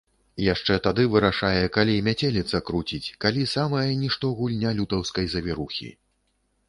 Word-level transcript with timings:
Яшчэ 0.43 0.75
тады 0.87 1.03
вырашае, 1.15 1.65
калі 1.75 1.97
мяцеліца 2.07 2.61
круціць, 2.69 3.13
калі 3.25 3.43
самая 3.55 3.85
нішто 4.05 4.33
гульня 4.41 4.73
лютаўскай 4.81 5.33
завірухі. 5.35 5.93